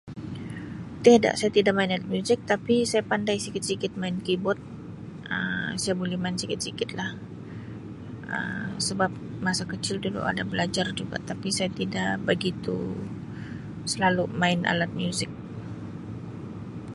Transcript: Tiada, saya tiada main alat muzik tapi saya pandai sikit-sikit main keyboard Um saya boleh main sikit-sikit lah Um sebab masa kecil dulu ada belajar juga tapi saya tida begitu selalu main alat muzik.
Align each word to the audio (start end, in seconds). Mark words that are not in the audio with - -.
Tiada, 1.03 1.31
saya 1.39 1.51
tiada 1.55 1.71
main 1.75 1.93
alat 1.93 2.05
muzik 2.13 2.39
tapi 2.51 2.75
saya 2.91 3.03
pandai 3.11 3.37
sikit-sikit 3.45 3.91
main 4.01 4.17
keyboard 4.25 4.59
Um 5.33 5.71
saya 5.81 5.95
boleh 6.01 6.17
main 6.23 6.37
sikit-sikit 6.41 6.89
lah 6.99 7.09
Um 8.33 8.69
sebab 8.87 9.11
masa 9.45 9.63
kecil 9.71 9.95
dulu 10.05 10.21
ada 10.31 10.43
belajar 10.51 10.85
juga 10.99 11.17
tapi 11.29 11.47
saya 11.57 11.69
tida 11.77 12.05
begitu 12.29 12.77
selalu 13.91 14.23
main 14.41 14.59
alat 14.71 14.89
muzik. 14.97 15.29